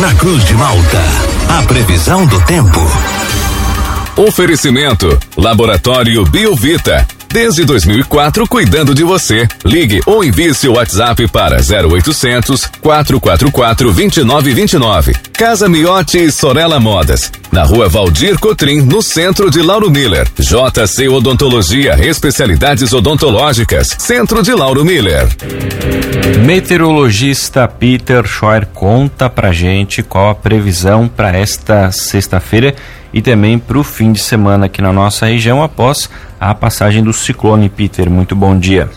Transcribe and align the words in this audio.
na 0.00 0.14
Cruz 0.14 0.42
de 0.46 0.54
Malta. 0.54 0.98
A 1.58 1.62
previsão 1.62 2.26
do 2.26 2.40
tempo. 2.42 2.80
Oferecimento: 4.16 5.18
Laboratório 5.36 6.24
Biovita. 6.24 7.06
Desde 7.28 7.64
2004, 7.64 8.48
cuidando 8.48 8.94
de 8.94 9.04
você. 9.04 9.46
Ligue 9.64 10.00
ou 10.06 10.24
envie 10.24 10.52
seu 10.54 10.72
WhatsApp 10.72 11.28
para 11.28 11.58
0800 11.58 12.66
444 12.80 13.92
2929. 13.92 15.12
Casa 15.40 15.70
Miotti 15.70 16.18
e 16.18 16.30
Sorella 16.30 16.78
Modas. 16.78 17.32
Na 17.50 17.62
rua 17.62 17.88
Valdir 17.88 18.38
Cotrim, 18.38 18.82
no 18.82 19.00
centro 19.00 19.50
de 19.50 19.62
Lauro 19.62 19.90
Miller. 19.90 20.28
JC 20.38 21.08
Odontologia, 21.08 21.94
especialidades 21.98 22.92
odontológicas. 22.92 23.96
Centro 23.98 24.42
de 24.42 24.52
Lauro 24.52 24.84
Miller. 24.84 25.26
Meteorologista 26.44 27.66
Peter 27.66 28.26
Scheuer 28.26 28.66
conta 28.66 29.30
pra 29.30 29.50
gente 29.50 30.02
qual 30.02 30.28
a 30.28 30.34
previsão 30.34 31.08
para 31.08 31.34
esta 31.34 31.90
sexta-feira 31.90 32.74
e 33.10 33.22
também 33.22 33.58
para 33.58 33.78
o 33.78 33.82
fim 33.82 34.12
de 34.12 34.20
semana 34.20 34.66
aqui 34.66 34.82
na 34.82 34.92
nossa 34.92 35.24
região 35.24 35.62
após 35.62 36.10
a 36.38 36.54
passagem 36.54 37.02
do 37.02 37.14
ciclone. 37.14 37.70
Peter, 37.70 38.10
muito 38.10 38.36
bom 38.36 38.58
dia. 38.58 38.90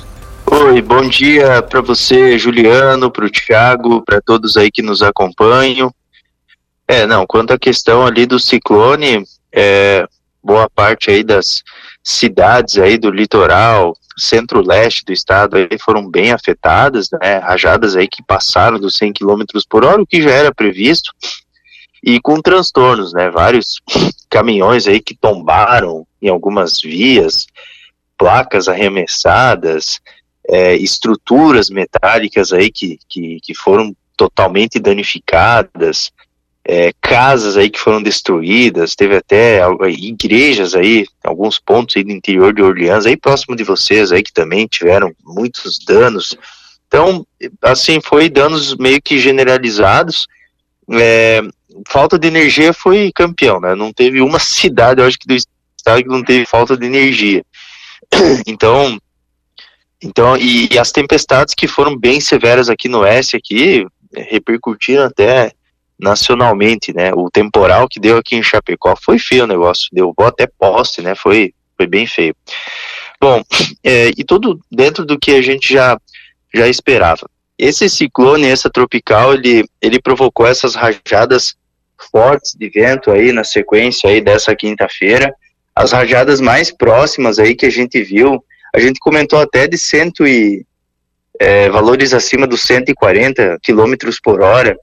Oi, 0.46 0.82
bom 0.82 1.08
dia 1.08 1.62
para 1.62 1.80
você, 1.80 2.38
Juliano, 2.38 3.10
para 3.10 3.24
o 3.24 3.30
Thiago, 3.30 4.04
para 4.06 4.20
todos 4.20 4.58
aí 4.58 4.70
que 4.70 4.82
nos 4.82 5.02
acompanham. 5.02 5.90
É, 6.88 7.06
não, 7.06 7.26
quanto 7.26 7.54
à 7.54 7.60
questão 7.60 8.06
ali 8.06 8.26
do 8.26 8.40
ciclone, 8.40 9.24
é, 9.52 10.06
boa 10.44 10.70
parte 10.70 11.10
aí 11.10 11.24
das 11.24 11.64
cidades 12.04 12.78
aí 12.78 12.98
do 12.98 13.10
litoral, 13.10 13.96
centro-leste 14.18 15.06
do 15.06 15.14
estado 15.14 15.58
aí 15.58 15.78
foram 15.80 16.10
bem 16.10 16.32
afetadas, 16.32 17.10
né, 17.12 17.38
rajadas 17.38 17.96
aí 17.96 18.08
que 18.08 18.22
passaram 18.22 18.80
dos 18.80 18.96
100 18.96 19.14
km 19.14 19.44
por 19.70 19.86
hora, 19.86 20.02
o 20.02 20.06
que 20.06 20.22
já 20.22 20.32
era 20.32 20.54
previsto, 20.54 21.12
e 22.04 22.20
com 22.20 22.42
transtornos, 22.42 23.14
né? 23.14 23.30
Vários 23.30 23.82
caminhões 24.30 24.88
aí 24.88 25.00
que 25.00 25.16
tombaram 25.16 26.06
em 26.22 26.28
algumas 26.28 26.82
vias, 26.82 27.48
placas 28.18 28.68
arremessadas, 28.68 30.02
é, 30.50 30.76
estruturas 30.76 31.70
metálicas 31.70 32.52
aí 32.52 32.70
que, 32.70 33.00
que, 33.08 33.40
que 33.42 33.56
foram 33.56 33.96
totalmente 34.18 34.80
danificadas, 34.80 36.12
é, 36.66 36.94
casas 37.02 37.58
aí 37.58 37.70
que 37.70 37.80
foram 37.80 38.02
destruídas, 38.02 38.96
teve 38.96 39.18
até 39.18 39.62
igrejas 39.90 40.76
aí, 40.76 41.06
alguns 41.24 41.60
pontos 41.60 41.98
aí 41.98 42.04
do 42.04 42.12
interior 42.12 42.54
de 42.54 42.62
Orleans, 42.62 43.06
aí 43.06 43.18
próximo 43.18 43.56
de 43.56 43.64
vocês 43.64 44.12
aí 44.12 44.24
que 44.24 44.32
também 44.32 44.66
tiveram 44.66 45.14
muitos 45.24 45.78
danos. 45.80 46.38
Então, 46.88 47.26
assim, 47.62 48.00
foi 48.00 48.30
danos 48.30 48.76
meio 48.78 49.02
que 49.02 49.20
generalizados. 49.20 50.28
É, 50.92 51.42
falta 51.88 52.18
de 52.18 52.28
energia 52.28 52.72
foi 52.72 53.12
campeão, 53.14 53.60
né? 53.60 53.76
Não 53.76 53.92
teve 53.92 54.22
uma 54.22 54.40
cidade, 54.40 55.02
eu 55.02 55.08
acho 55.08 55.20
que 55.20 55.28
do 55.28 55.34
estado 55.34 56.02
que 56.02 56.08
não 56.08 56.24
teve 56.24 56.46
falta 56.46 56.78
de 56.78 56.86
energia. 56.86 57.44
Então, 58.46 59.00
então 60.02 60.38
e, 60.38 60.68
e, 60.72 60.78
as 60.78 60.92
tempestades 60.92 61.56
que 61.56 61.68
foram 61.68 61.98
bem 61.98 62.20
severas 62.20 62.70
aqui 62.70 62.88
no 62.88 63.00
oeste 63.00 63.36
aqui 63.36 63.88
repercutiram 64.14 65.06
até 65.06 65.52
nacionalmente, 66.00 66.94
né? 66.94 67.12
O 67.14 67.30
temporal 67.30 67.88
que 67.88 68.00
deu 68.00 68.18
aqui 68.18 68.36
em 68.36 68.44
Chapecó 68.44 68.96
foi 68.96 69.18
feio 69.20 69.44
o 69.44 69.48
negócio, 69.48 69.90
deu 69.92 70.14
até 70.20 70.48
poste, 70.48 71.02
né? 71.02 71.16
Foi 71.16 71.54
foi 71.78 71.88
bem 71.88 72.06
feio. 72.06 72.36
Bom, 73.20 73.42
é, 73.84 74.10
e 74.18 74.24
tudo 74.24 74.60
dentro 74.72 75.06
do 75.06 75.18
que 75.18 75.32
a 75.32 75.42
gente 75.42 75.74
já 75.74 75.98
já 76.54 76.68
esperava. 76.68 77.28
Esse 77.58 77.90
ciclone, 77.90 78.48
essa 78.48 78.70
tropical, 78.70 79.34
ele, 79.34 79.66
ele 79.82 80.02
provocou 80.02 80.46
essas 80.46 80.76
rajadas 80.76 81.56
fortes 82.12 82.54
de 82.54 82.70
vento 82.70 83.12
aí 83.12 83.32
na 83.32 83.44
sequência 83.44 84.10
aí 84.10 84.22
dessa 84.22 84.56
quinta-feira. 84.56 85.34
As 85.76 85.92
rajadas 85.92 86.40
mais 86.40 86.72
próximas 86.72 87.40
aí 87.40 87.56
que 87.56 87.66
a 87.66 87.72
gente 87.72 88.02
viu, 88.04 88.44
a 88.76 88.80
gente 88.80 89.00
comentou 89.00 89.40
até 89.40 89.68
de 89.68 89.78
cento 89.78 90.28
e 90.28 90.66
é, 91.40 91.70
valores 91.70 92.14
acima 92.14 92.46
dos 92.46 92.62
140 92.62 93.58
quilômetros 93.64 94.20
por 94.20 94.42
hora 94.42 94.78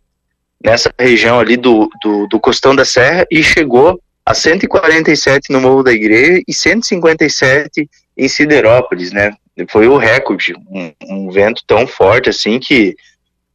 nessa 0.63 0.93
região 0.99 1.39
ali 1.39 1.57
do, 1.57 1.89
do, 2.03 2.27
do 2.27 2.41
Costão 2.41 2.75
da 2.75 2.85
Serra 2.85 3.27
e 3.31 3.43
chegou 3.43 4.01
a 4.25 4.35
147 4.35 5.51
no 5.51 5.61
Morro 5.61 5.83
da 5.83 5.93
Igreja 5.93 6.43
e 6.47 6.53
157 6.53 7.89
em 8.17 8.29
Siderópolis, 8.29 9.13
né? 9.13 9.33
Foi 9.69 9.89
o 9.89 9.97
recorde, 9.97 10.55
um, 10.71 10.93
um 11.09 11.31
vento 11.31 11.63
tão 11.67 11.87
forte 11.87 12.31
assim 12.31 12.59
que 12.59 12.97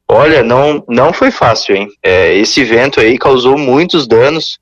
Olha, 0.07 0.43
não, 0.43 0.83
não 0.87 1.11
foi 1.11 1.31
fácil, 1.31 1.75
hein? 1.75 1.89
É, 2.03 2.35
esse 2.35 2.63
vento 2.63 2.99
aí 2.99 3.17
causou 3.17 3.57
muitos 3.57 4.07
danos 4.07 4.59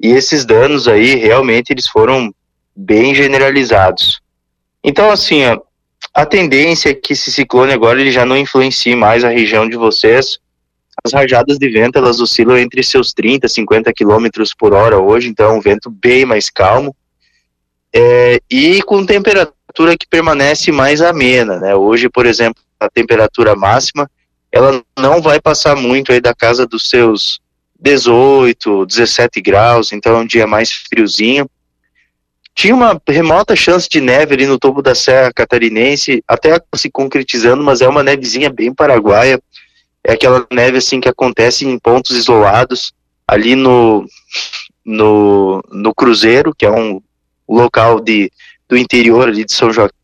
e 0.00 0.08
esses 0.08 0.46
danos 0.46 0.88
aí 0.88 1.16
realmente 1.16 1.70
eles 1.70 1.86
foram 1.86 2.32
bem 2.74 3.14
generalizados. 3.14 4.20
Então, 4.82 5.10
assim, 5.10 5.44
ó, 5.44 5.60
a 6.14 6.24
tendência 6.24 6.90
é 6.90 6.94
que 6.94 7.12
esse 7.12 7.30
ciclone 7.30 7.74
agora 7.74 8.00
ele 8.00 8.10
já 8.10 8.24
não 8.24 8.36
influencie 8.36 8.96
mais 8.96 9.22
a 9.22 9.28
região 9.28 9.68
de 9.68 9.76
vocês. 9.76 10.38
As 11.04 11.12
rajadas 11.12 11.58
de 11.58 11.68
vento 11.68 11.98
elas 11.98 12.20
oscilam 12.20 12.58
entre 12.58 12.82
seus 12.82 13.12
30 13.12 13.46
e 13.46 13.50
50 13.50 13.92
quilômetros 13.92 14.54
por 14.54 14.72
hora 14.72 14.98
hoje, 14.98 15.28
então 15.28 15.50
é 15.50 15.52
um 15.52 15.60
vento 15.60 15.90
bem 15.90 16.24
mais 16.24 16.50
calmo 16.50 16.94
é, 17.92 18.40
e 18.50 18.82
com 18.82 19.04
temperatura 19.04 19.96
que 19.98 20.06
permanece 20.08 20.70
mais 20.70 21.00
amena, 21.00 21.58
né? 21.58 21.74
Hoje, 21.74 22.08
por 22.08 22.26
exemplo, 22.26 22.62
a 22.78 22.88
temperatura 22.88 23.54
máxima 23.56 24.08
ela 24.52 24.82
não 24.98 25.22
vai 25.22 25.40
passar 25.40 25.76
muito 25.76 26.12
aí 26.12 26.20
da 26.20 26.34
casa 26.34 26.66
dos 26.66 26.88
seus 26.88 27.40
18, 27.78 28.84
17 28.84 29.40
graus, 29.40 29.92
então 29.92 30.16
é 30.16 30.18
um 30.18 30.26
dia 30.26 30.46
mais 30.46 30.72
friozinho. 30.72 31.48
Tinha 32.54 32.74
uma 32.74 33.00
remota 33.08 33.54
chance 33.54 33.88
de 33.88 34.00
neve 34.00 34.34
ali 34.34 34.46
no 34.46 34.58
topo 34.58 34.82
da 34.82 34.94
Serra 34.94 35.32
Catarinense, 35.32 36.22
até 36.26 36.60
se 36.74 36.90
concretizando, 36.90 37.62
mas 37.62 37.80
é 37.80 37.88
uma 37.88 38.02
nevezinha 38.02 38.50
bem 38.50 38.74
paraguaia. 38.74 39.40
É 40.10 40.14
aquela 40.14 40.44
neve 40.52 40.78
assim 40.78 41.00
que 41.00 41.08
acontece 41.08 41.64
em 41.64 41.78
pontos 41.78 42.16
isolados, 42.16 42.92
ali 43.28 43.54
no, 43.54 44.04
no, 44.84 45.62
no 45.70 45.94
Cruzeiro, 45.94 46.52
que 46.52 46.66
é 46.66 46.70
um 46.70 47.00
local 47.48 48.00
de, 48.00 48.28
do 48.68 48.76
interior 48.76 49.28
ali 49.28 49.44
de 49.44 49.52
São 49.52 49.72
Joaquim, 49.72 49.94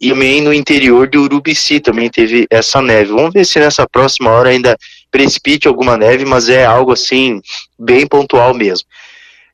e 0.00 0.10
também 0.10 0.40
no 0.40 0.54
interior 0.54 1.08
de 1.08 1.18
Urubici 1.18 1.80
também 1.80 2.08
teve 2.08 2.46
essa 2.48 2.80
neve. 2.80 3.10
Vamos 3.10 3.32
ver 3.32 3.44
se 3.44 3.58
nessa 3.58 3.84
próxima 3.88 4.30
hora 4.30 4.50
ainda 4.50 4.78
precipite 5.10 5.66
alguma 5.66 5.96
neve, 5.96 6.24
mas 6.24 6.48
é 6.48 6.64
algo 6.64 6.92
assim 6.92 7.42
bem 7.76 8.06
pontual 8.06 8.54
mesmo. 8.54 8.86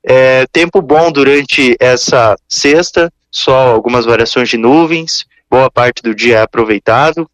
É, 0.04 0.44
tempo 0.52 0.82
bom 0.82 1.10
durante 1.10 1.76
essa 1.80 2.36
sexta, 2.46 3.10
só 3.30 3.70
algumas 3.70 4.04
variações 4.04 4.50
de 4.50 4.58
nuvens, 4.58 5.24
boa 5.50 5.70
parte 5.70 6.02
do 6.02 6.14
dia 6.14 6.36
é 6.36 6.42
aproveitável. 6.42 7.26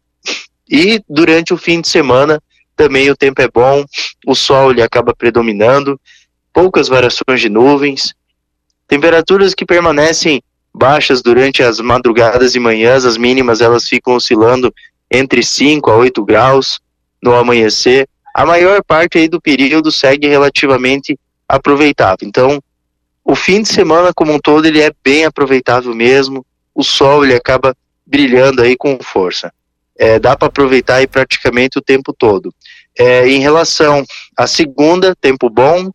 E 0.69 1.01
durante 1.09 1.53
o 1.53 1.57
fim 1.57 1.81
de 1.81 1.87
semana 1.87 2.41
também 2.75 3.09
o 3.09 3.15
tempo 3.15 3.41
é 3.41 3.47
bom, 3.47 3.83
o 4.25 4.35
sol 4.35 4.71
ele 4.71 4.83
acaba 4.83 5.15
predominando, 5.15 5.99
poucas 6.53 6.87
variações 6.87 7.41
de 7.41 7.49
nuvens, 7.49 8.13
temperaturas 8.87 9.53
que 9.53 9.65
permanecem 9.65 10.41
baixas 10.73 11.21
durante 11.23 11.63
as 11.63 11.79
madrugadas 11.79 12.53
e 12.53 12.59
manhãs, 12.59 13.03
as 13.03 13.17
mínimas 13.17 13.61
elas 13.61 13.87
ficam 13.87 14.15
oscilando 14.15 14.73
entre 15.09 15.43
5 15.43 15.89
a 15.89 15.95
8 15.95 16.23
graus 16.23 16.79
no 17.21 17.33
amanhecer. 17.33 18.07
A 18.33 18.45
maior 18.45 18.83
parte 18.83 19.17
aí 19.17 19.27
do 19.27 19.41
período 19.41 19.91
segue 19.91 20.27
relativamente 20.27 21.17
aproveitável. 21.47 22.27
Então, 22.27 22.61
o 23.23 23.35
fim 23.35 23.61
de 23.61 23.69
semana 23.69 24.13
como 24.13 24.33
um 24.33 24.39
todo 24.39 24.65
ele 24.65 24.81
é 24.81 24.91
bem 25.03 25.25
aproveitável 25.25 25.93
mesmo. 25.95 26.45
O 26.75 26.83
sol 26.83 27.25
ele 27.25 27.33
acaba 27.33 27.75
brilhando 28.05 28.61
aí 28.61 28.77
com 28.77 28.99
força. 29.01 29.51
É, 29.97 30.19
dá 30.19 30.35
para 30.35 30.47
aproveitar 30.47 30.95
aí 30.95 31.07
praticamente 31.07 31.77
o 31.77 31.81
tempo 31.81 32.13
todo. 32.13 32.53
É, 32.97 33.27
em 33.27 33.39
relação 33.39 34.03
à 34.35 34.47
segunda, 34.47 35.15
tempo 35.15 35.49
bom. 35.49 35.91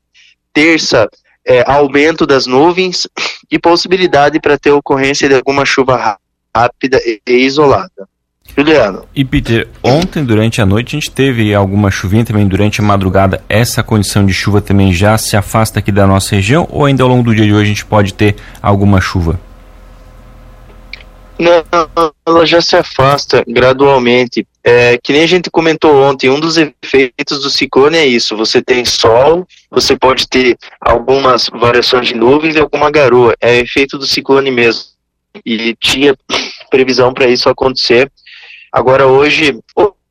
Terça, 0.52 1.08
é, 1.46 1.64
aumento 1.70 2.26
das 2.26 2.46
nuvens 2.46 3.08
e 3.50 3.58
possibilidade 3.58 4.40
para 4.40 4.58
ter 4.58 4.70
ocorrência 4.70 5.28
de 5.28 5.34
alguma 5.34 5.64
chuva 5.64 6.18
rápida 6.54 7.00
e, 7.04 7.20
isolada. 7.26 8.08
Juliano. 8.56 9.06
E 9.14 9.24
Peter, 9.24 9.66
ontem 9.82 10.24
durante 10.24 10.60
a 10.60 10.66
noite 10.66 10.94
a 10.94 11.00
gente 11.00 11.10
teve 11.10 11.54
alguma 11.54 11.90
chuvinha 11.90 12.24
também 12.24 12.46
durante 12.46 12.80
a 12.80 12.84
madrugada. 12.84 13.42
Essa 13.48 13.82
condição 13.82 14.26
de 14.26 14.34
chuva 14.34 14.60
também 14.60 14.92
já 14.92 15.16
se 15.16 15.36
afasta 15.36 15.78
aqui 15.78 15.90
da 15.90 16.06
nossa 16.06 16.34
região 16.34 16.68
ou 16.70 16.84
ainda 16.84 17.02
ao 17.02 17.08
longo 17.08 17.22
do 17.22 17.34
dia 17.34 17.46
de 17.46 17.52
hoje 17.52 17.62
a 17.62 17.68
gente 17.68 17.86
pode 17.86 18.12
ter 18.12 18.36
alguma 18.60 19.00
chuva? 19.00 19.40
Não, 21.38 22.11
ela 22.42 22.46
já 22.46 22.60
se 22.60 22.76
afasta 22.76 23.44
gradualmente. 23.46 24.46
É, 24.64 24.98
que 24.98 25.12
nem 25.12 25.22
a 25.22 25.26
gente 25.26 25.50
comentou 25.50 25.94
ontem, 26.02 26.28
um 26.28 26.38
dos 26.38 26.56
efeitos 26.56 27.42
do 27.42 27.50
ciclone 27.50 27.96
é 27.96 28.06
isso: 28.06 28.36
você 28.36 28.60
tem 28.60 28.84
sol, 28.84 29.46
você 29.70 29.96
pode 29.96 30.28
ter 30.28 30.56
algumas 30.80 31.48
variações 31.48 32.08
de 32.08 32.14
nuvens 32.14 32.56
e 32.56 32.60
alguma 32.60 32.90
garoa. 32.90 33.34
É 33.40 33.58
efeito 33.58 33.96
do 33.96 34.06
ciclone 34.06 34.50
mesmo. 34.50 34.82
E 35.46 35.74
tinha 35.80 36.14
previsão 36.70 37.14
para 37.14 37.26
isso 37.26 37.48
acontecer. 37.48 38.10
Agora, 38.70 39.06
hoje, 39.06 39.58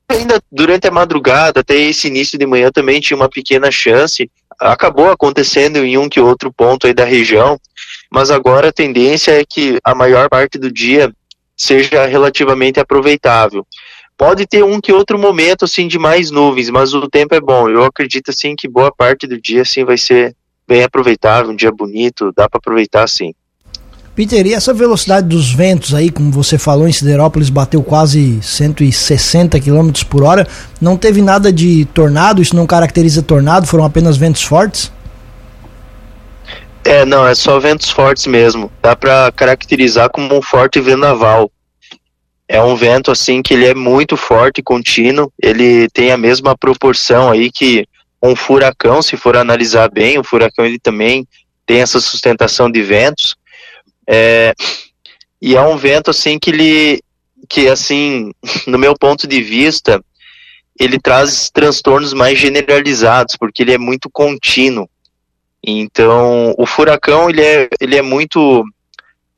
ainda 0.10 0.42
durante 0.52 0.88
a 0.88 0.92
madrugada, 0.92 1.60
até 1.60 1.76
esse 1.76 2.08
início 2.08 2.38
de 2.38 2.46
manhã 2.46 2.72
também 2.72 3.00
tinha 3.00 3.18
uma 3.18 3.30
pequena 3.30 3.70
chance. 3.72 4.30
Acabou 4.60 5.10
acontecendo 5.10 5.78
em 5.78 5.98
um 5.98 6.08
que 6.08 6.20
outro 6.20 6.52
ponto 6.52 6.86
aí 6.86 6.94
da 6.94 7.06
região, 7.06 7.60
mas 8.12 8.30
agora 8.30 8.70
a 8.70 8.74
tendência 8.74 9.32
é 9.32 9.44
que 9.48 9.80
a 9.84 9.96
maior 9.96 10.30
parte 10.30 10.60
do 10.60 10.72
dia 10.72 11.12
seja 11.62 12.08
relativamente 12.08 12.80
aproveitável. 12.80 13.66
Pode 14.18 14.48
ter 14.48 14.64
um 14.64 14.82
que 14.82 14.92
outro 14.92 15.18
momento 15.18 15.66
assim 15.66 15.88
de 15.88 16.00
mais 16.00 16.32
nuvens, 16.32 16.70
mas 16.70 16.94
o 16.94 17.08
tempo 17.08 17.36
é 17.36 17.40
bom. 17.40 17.70
Eu 17.70 17.84
acredito 17.84 18.30
assim 18.32 18.56
que 18.56 18.68
boa 18.68 18.92
parte 18.92 19.28
do 19.28 19.40
dia 19.40 19.62
assim 19.62 19.84
vai 19.84 19.98
ser 19.98 20.36
bem 20.68 20.84
aproveitável, 20.84 21.52
um 21.52 21.56
dia 21.56 21.72
bonito, 21.72 22.32
dá 22.36 22.50
para 22.50 22.58
aproveitar 22.58 23.08
sim. 23.08 23.34
Peter, 24.16 24.46
e 24.46 24.54
essa 24.54 24.74
velocidade 24.74 25.28
dos 25.28 25.54
ventos 25.54 25.94
aí, 25.94 26.10
como 26.10 26.32
você 26.32 26.58
falou, 26.58 26.88
em 26.88 26.92
Siderópolis 26.92 27.50
bateu 27.50 27.82
quase 27.82 28.40
160 28.42 29.60
km 29.60 29.92
por 30.10 30.24
hora. 30.24 30.48
Não 30.82 30.98
teve 30.98 31.22
nada 31.22 31.52
de 31.52 31.86
tornado? 31.86 32.42
Isso 32.42 32.56
não 32.56 32.68
caracteriza 32.68 33.22
tornado? 33.22 33.68
Foram 33.68 33.86
apenas 33.86 34.18
ventos 34.18 34.44
fortes? 34.44 34.92
É, 36.84 37.06
não, 37.06 37.28
é 37.28 37.36
só 37.36 37.60
ventos 37.60 37.90
fortes 37.90 38.26
mesmo. 38.26 38.72
Dá 38.82 38.96
para 38.96 39.32
caracterizar 39.32 40.10
como 40.10 40.36
um 40.36 40.42
forte 40.42 40.80
vendaval. 40.80 41.52
É 42.48 42.62
um 42.62 42.76
vento 42.76 43.12
assim 43.12 43.42
que 43.42 43.54
ele 43.54 43.66
é 43.66 43.74
muito 43.74 44.18
forte 44.18 44.60
e 44.60 44.64
contínuo. 44.64 45.32
Ele 45.42 45.88
tem 45.90 46.12
a 46.12 46.18
mesma 46.18 46.58
proporção 46.58 47.32
aí 47.32 47.52
que 47.52 47.86
um 48.22 48.36
furacão, 48.36 49.02
se 49.02 49.16
for 49.16 49.38
analisar 49.38 49.90
bem, 49.90 50.20
o 50.20 50.24
furacão 50.24 50.66
ele 50.66 50.78
também 50.78 51.28
tem 51.66 51.82
essa 51.82 52.00
sustentação 52.00 52.70
de 52.70 52.82
ventos. 52.82 53.36
É, 54.08 54.54
e 55.42 55.56
é 55.56 55.62
um 55.62 55.78
vento 55.78 56.12
assim 56.12 56.38
que 56.38 56.50
ele, 56.50 57.02
que 57.48 57.68
assim, 57.68 58.32
no 58.68 58.78
meu 58.78 58.96
ponto 58.98 59.28
de 59.28 59.42
vista, 59.42 60.04
ele 60.80 61.00
traz 61.00 61.50
transtornos 61.50 62.14
mais 62.14 62.38
generalizados, 62.38 63.36
porque 63.38 63.64
ele 63.64 63.74
é 63.74 63.78
muito 63.78 64.10
contínuo. 64.12 64.90
Então, 65.64 66.54
o 66.58 66.66
furacão 66.66 67.30
ele 67.30 67.42
é, 67.42 67.70
ele 67.80 67.96
é 67.96 68.02
muito 68.02 68.64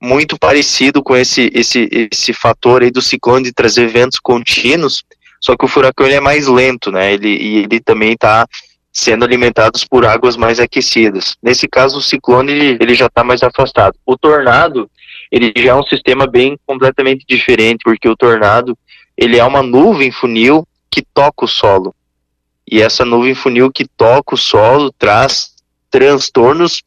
muito 0.02 0.38
parecido 0.38 1.02
com 1.02 1.16
esse, 1.16 1.50
esse, 1.54 1.88
esse 2.12 2.34
fator 2.34 2.84
aí 2.84 2.92
do 2.92 3.02
ciclone 3.02 3.46
de 3.46 3.54
trazer 3.54 3.88
ventos 3.88 4.20
contínuos, 4.20 5.02
só 5.40 5.56
que 5.56 5.64
o 5.64 5.68
furacão 5.68 6.06
ele 6.06 6.16
é 6.16 6.20
mais 6.20 6.46
lento, 6.46 6.92
né? 6.92 7.14
Ele, 7.14 7.30
e 7.30 7.58
ele 7.60 7.80
também 7.80 8.12
está 8.12 8.46
sendo 8.92 9.24
alimentados 9.24 9.86
por 9.86 10.06
águas 10.06 10.36
mais 10.36 10.60
aquecidas. 10.60 11.38
Nesse 11.42 11.70
caso, 11.70 12.00
o 12.00 12.02
ciclone 12.02 12.52
ele, 12.52 12.78
ele 12.82 12.96
já 12.96 13.06
está 13.06 13.24
mais 13.24 13.42
afastado. 13.44 13.98
O 14.06 14.18
tornado 14.18 14.90
ele 15.32 15.54
já 15.56 15.72
é 15.72 15.76
um 15.76 15.84
sistema 15.84 16.28
bem 16.28 16.60
completamente 16.66 17.26
diferente, 17.28 17.82
porque 17.84 18.08
o 18.08 18.16
tornado 18.16 18.78
ele 19.18 19.40
é 19.40 19.44
uma 19.44 19.64
nuvem 19.64 20.12
funil 20.12 20.68
que 20.92 21.02
toca 21.02 21.46
o 21.46 21.48
solo. 21.48 21.96
E 22.70 22.82
essa 22.82 23.04
nuvem 23.04 23.34
funil 23.34 23.72
que 23.72 23.88
toca 23.88 24.36
o 24.36 24.38
solo 24.38 24.92
traz 24.92 25.53
transtornos 25.94 26.82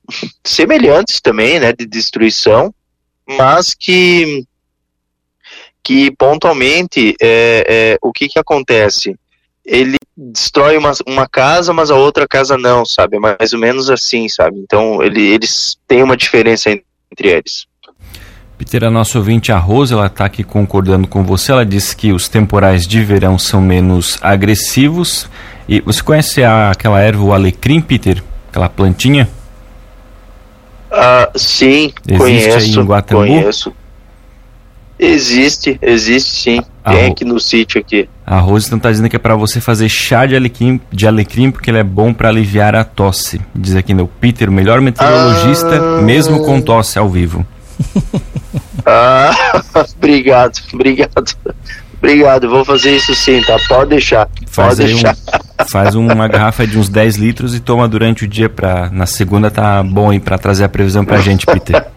semelhantes 0.45 1.21
também, 1.21 1.61
né, 1.61 1.73
de 1.73 1.87
destruição, 1.87 2.75
mas 3.25 3.73
que 3.73 4.45
que 5.81 6.11
pontualmente 6.11 7.15
é, 7.23 7.65
é, 7.69 7.99
o 8.03 8.13
que 8.13 8.29
que 8.29 8.41
acontece? 8.41 9.15
Ele 9.65 9.97
destrói 10.17 10.77
uma, 10.77 10.91
uma 11.07 11.29
casa, 11.29 11.73
mas 11.73 11.93
a 11.93 11.95
outra 11.95 12.27
casa 12.27 12.59
não, 12.59 12.85
sabe? 12.85 13.17
É 13.17 13.21
mais 13.21 13.53
ou 13.53 13.61
menos 13.61 13.89
assim, 13.89 14.29
sabe? 14.29 14.59
Então 14.59 15.01
ele, 15.01 15.23
eles 15.23 15.79
têm 15.87 16.03
uma 16.03 16.17
diferença 16.17 16.71
entre 16.71 17.29
eles. 17.29 17.69
Peter, 18.59 18.83
a 18.83 18.91
nossa 18.91 19.19
ouvinte, 19.19 19.53
a 19.53 19.59
Rosa, 19.59 19.95
ela 19.95 20.07
está 20.07 20.25
aqui 20.25 20.43
concordando 20.43 21.07
com 21.07 21.23
você. 21.23 21.53
Ela 21.53 21.65
disse 21.65 21.95
que 21.95 22.13
os 22.13 22.29
temporais 22.29 22.85
de 22.85 23.05
verão 23.05 23.39
são 23.39 23.61
menos 23.61 24.19
agressivos. 24.21 25.29
E 25.69 25.81
você 25.81 26.03
conhece 26.03 26.43
a, 26.43 26.73
aquela 26.73 27.01
erva, 27.01 27.23
o 27.23 27.33
alecrim, 27.33 27.81
Peter? 27.81 28.25
Aquela 28.57 28.71
plantinha? 28.71 29.29
Ah, 30.91 31.29
sim, 31.37 31.93
Existe 32.09 32.17
conheço. 32.17 32.57
Aí 32.57 32.71
em 32.71 32.87
Guatambu? 32.87 33.27
Conheço. 33.27 33.73
Existe, 34.99 35.79
existe 35.83 36.31
sim. 36.31 36.63
A 36.83 36.93
Tem 36.93 37.11
aqui 37.11 37.23
no 37.23 37.39
sítio 37.39 37.79
aqui. 37.79 38.09
A 38.27 38.39
Rose 38.39 38.75
está 38.75 38.91
dizendo 38.91 39.11
que 39.11 39.17
é 39.17 39.19
para 39.19 39.37
você 39.37 39.61
fazer 39.61 39.91
chá 39.91 40.25
de 40.25 40.35
alecrim, 40.35 40.81
de 40.91 41.07
alecrim 41.07 41.51
porque 41.51 41.71
ele 41.71 41.77
é 41.77 41.85
bom 41.85 42.15
para 42.15 42.31
aliviar 42.31 42.75
a 42.75 42.83
tosse. 42.83 43.43
Diz 43.55 43.77
aqui 43.77 43.93
no 43.93 44.07
Peter, 44.07 44.49
o 44.49 44.53
melhor 44.53 44.81
meteorologista, 44.81 45.77
ah... 45.77 46.01
mesmo 46.01 46.43
com 46.43 46.59
tosse 46.59 46.99
ao 46.99 47.11
vivo. 47.11 47.47
ah, 48.87 49.33
obrigado, 49.99 50.63
obrigado. 50.73 51.37
Obrigado, 51.99 52.49
vou 52.49 52.65
fazer 52.65 52.97
isso 52.97 53.15
sim, 53.15 53.43
tá? 53.43 53.59
Pode 53.69 53.91
deixar. 53.91 54.27
Faz 54.47 54.79
pode 54.79 54.87
deixar. 54.87 55.15
Faz 55.69 55.95
uma 55.95 56.29
garrafa 56.29 56.67
de 56.67 56.79
uns 56.79 56.89
10 56.89 57.17
litros 57.17 57.55
e 57.55 57.61
toma 57.61 57.89
durante 57.89 58.25
o 58.25 58.29
dia 58.29 58.49
para 58.49 58.91
na 58.91 59.07
segunda 59.07 59.51
tá 59.51 59.83
bom 59.83 60.11
aí 60.11 60.21
para 60.21 60.39
trazer 60.39 60.65
a 60.65 60.69
previsão 60.69 61.05
pra 61.05 61.19
gente, 61.19 61.47
Peter. 61.47 61.85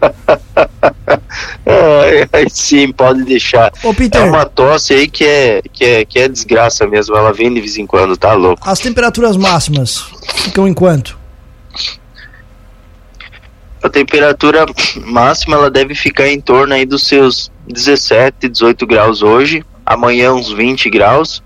É, 1.66 2.48
sim, 2.50 2.92
pode 2.92 3.24
deixar. 3.24 3.72
Ô, 3.82 3.94
Peter, 3.94 4.20
é 4.20 4.24
uma 4.24 4.44
tosse 4.44 4.92
aí 4.92 5.08
que 5.08 5.24
é, 5.24 5.62
que, 5.72 5.84
é, 5.84 6.04
que 6.04 6.18
é 6.18 6.28
desgraça 6.28 6.86
mesmo. 6.86 7.16
Ela 7.16 7.32
vem 7.32 7.52
de 7.52 7.60
vez 7.60 7.76
em 7.76 7.86
quando, 7.86 8.16
tá 8.16 8.32
louco. 8.34 8.68
As 8.68 8.80
temperaturas 8.80 9.36
máximas 9.36 10.04
ficam 10.34 10.66
em 10.66 10.74
quanto? 10.74 11.18
A 13.82 13.88
temperatura 13.88 14.66
máxima 15.06 15.56
ela 15.56 15.70
deve 15.70 15.94
ficar 15.94 16.28
em 16.28 16.40
torno 16.40 16.74
aí 16.74 16.84
dos 16.84 17.06
seus 17.06 17.50
17, 17.68 18.48
18 18.48 18.86
graus 18.86 19.22
hoje. 19.22 19.64
Amanhã 19.86 20.34
uns 20.34 20.52
20 20.52 20.90
graus 20.90 21.42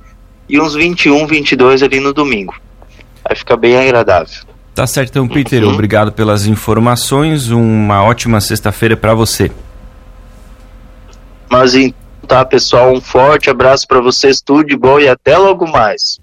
e 0.49 0.61
uns 0.61 0.75
21, 0.75 1.27
22 1.27 1.83
ali 1.83 2.01
no 2.01 2.13
domingo. 2.13 2.55
Vai 3.23 3.37
ficar 3.37 3.57
bem 3.57 3.77
agradável. 3.77 4.45
Tá 4.75 4.87
certo, 4.87 5.11
então, 5.11 5.29
Peter. 5.29 5.63
Uhum. 5.63 5.73
Obrigado 5.73 6.13
pelas 6.13 6.47
informações. 6.47 7.51
Uma 7.51 8.03
ótima 8.03 8.41
sexta-feira 8.41 8.97
para 8.97 9.15
você. 9.15 9.51
Mas 11.49 11.75
então 11.75 12.05
tá, 12.27 12.45
pessoal, 12.45 12.93
um 12.93 13.01
forte 13.01 13.51
abraço 13.51 13.87
para 13.87 14.01
vocês, 14.01 14.41
tudo 14.41 14.65
de 14.65 14.77
bom 14.77 14.99
e 14.99 15.07
até 15.07 15.37
logo 15.37 15.71
mais. 15.71 16.19